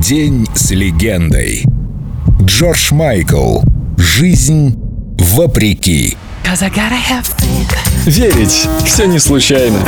День 0.00 0.48
с 0.54 0.70
легендой. 0.70 1.62
Джордж 2.42 2.92
Майкл. 2.94 3.60
Жизнь 3.98 4.74
вопреки. 5.18 6.16
Верить 8.06 8.66
все 8.86 9.04
не 9.04 9.18
случайно. 9.18 9.78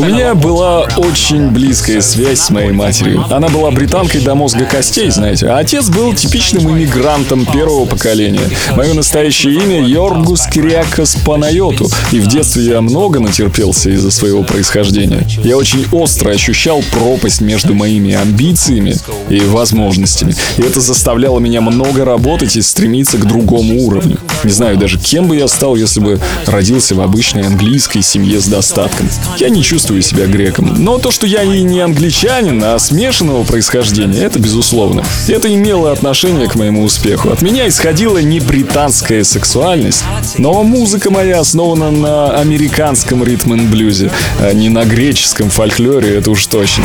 У 0.00 0.04
меня 0.04 0.34
была 0.34 0.88
очень 0.96 1.50
близкая 1.50 2.00
связь 2.00 2.40
с 2.40 2.50
моей 2.50 2.72
матерью. 2.72 3.24
Она 3.30 3.48
была 3.48 3.70
британкой 3.70 4.20
до 4.22 4.34
мозга 4.34 4.64
костей, 4.64 5.08
знаете. 5.10 5.46
А 5.46 5.58
отец 5.58 5.88
был 5.88 6.12
типичным 6.14 6.68
иммигрантом 6.68 7.46
первого 7.46 7.86
поколения. 7.86 8.42
Мое 8.74 8.92
настоящее 8.92 9.54
имя 9.54 9.80
Йоргус 9.86 10.46
Кириакос 10.48 11.16
Панайоту. 11.24 11.88
И 12.10 12.18
в 12.18 12.26
детстве 12.26 12.64
я 12.64 12.80
много 12.80 13.20
натерпелся 13.20 13.90
из-за 13.90 14.10
своего 14.10 14.42
происхождения. 14.42 15.24
Я 15.44 15.56
очень 15.56 15.86
остро 15.92 16.30
ощущал 16.30 16.82
пропасть 16.90 17.40
между 17.40 17.74
моими 17.74 18.14
амбициями 18.14 18.96
и 19.30 19.40
возможностями. 19.40 20.34
И 20.56 20.62
это 20.62 20.80
заставляло 20.80 21.38
меня 21.38 21.60
много 21.60 22.04
работать 22.04 22.56
и 22.56 22.62
стремиться 22.62 23.16
к 23.16 23.26
другому 23.26 23.80
уровню. 23.84 24.18
Не 24.44 24.52
знаю 24.52 24.76
даже, 24.76 24.98
кем 24.98 25.26
бы 25.26 25.36
я 25.36 25.48
стал, 25.48 25.76
если 25.76 26.00
бы 26.00 26.20
родился 26.46 26.94
в 26.94 27.00
обычной 27.00 27.42
английской 27.42 28.02
семье 28.02 28.40
с 28.40 28.46
достатком. 28.46 29.08
Я 29.38 29.48
не 29.48 29.62
чувствую 29.62 30.02
себя 30.02 30.26
греком. 30.26 30.74
Но 30.78 30.98
то, 30.98 31.10
что 31.10 31.26
я 31.26 31.42
и 31.42 31.62
не 31.62 31.80
англичанин, 31.80 32.62
а 32.62 32.78
смешанного 32.78 33.44
происхождения, 33.44 34.20
это 34.20 34.38
безусловно. 34.38 35.04
Это 35.26 35.52
имело 35.52 35.92
отношение 35.92 36.48
к 36.48 36.54
моему 36.54 36.84
успеху. 36.84 37.30
От 37.30 37.42
меня 37.42 37.68
исходила 37.68 38.18
не 38.18 38.40
британская 38.40 39.24
сексуальность, 39.24 40.04
но 40.38 40.62
музыка 40.62 41.10
моя 41.10 41.40
основана 41.40 41.90
на 41.90 42.30
американском 42.38 43.24
ритм-н-блюзе, 43.24 44.10
а 44.40 44.52
не 44.52 44.68
на 44.68 44.84
греческом 44.84 45.50
фольклоре, 45.50 46.16
это 46.16 46.30
уж 46.30 46.46
точно. 46.46 46.84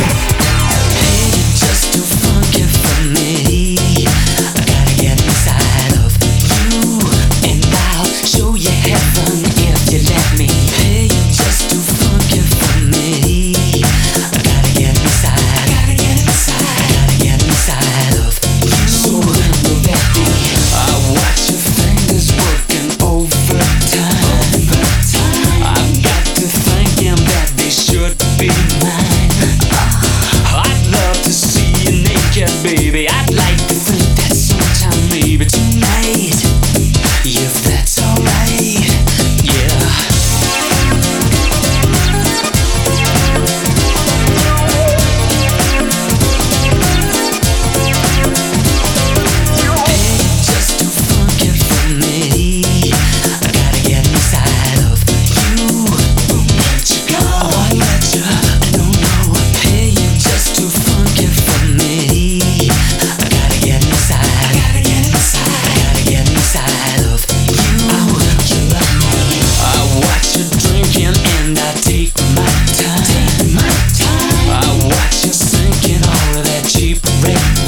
ring. 77.23 77.62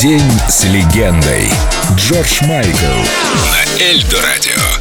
День 0.00 0.32
с 0.48 0.64
легендой. 0.64 1.46
Джордж 1.94 2.42
Майкл 2.46 2.86
на 2.86 3.82
Эльдо 3.82 4.22
радио. 4.22 4.79